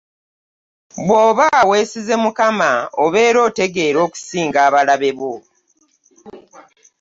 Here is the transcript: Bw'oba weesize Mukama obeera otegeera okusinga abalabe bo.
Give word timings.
Bw'oba 1.05 1.47
weesize 1.69 2.15
Mukama 2.23 2.71
obeera 3.03 3.39
otegeera 3.47 3.99
okusinga 4.05 4.59
abalabe 4.67 5.11
bo. 5.17 5.33